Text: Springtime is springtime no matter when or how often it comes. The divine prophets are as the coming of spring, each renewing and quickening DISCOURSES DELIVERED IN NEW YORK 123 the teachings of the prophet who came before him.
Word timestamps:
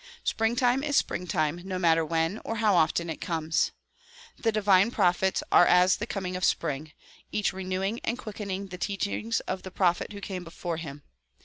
Springtime 0.23 0.81
is 0.83 0.97
springtime 0.97 1.61
no 1.63 1.77
matter 1.77 2.03
when 2.03 2.39
or 2.43 2.55
how 2.55 2.73
often 2.75 3.07
it 3.07 3.21
comes. 3.21 3.71
The 4.35 4.51
divine 4.51 4.89
prophets 4.89 5.43
are 5.51 5.67
as 5.67 5.97
the 5.97 6.07
coming 6.07 6.35
of 6.35 6.43
spring, 6.43 6.93
each 7.31 7.53
renewing 7.53 7.99
and 8.03 8.17
quickening 8.17 8.65
DISCOURSES 8.65 8.87
DELIVERED 8.97 9.05
IN 9.05 9.11
NEW 9.11 9.13
YORK 9.13 9.13
123 9.13 9.13
the 9.13 9.19
teachings 9.21 9.39
of 9.41 9.61
the 9.61 9.69
prophet 9.69 10.13
who 10.13 10.19
came 10.19 10.43
before 10.43 10.77
him. 10.77 11.03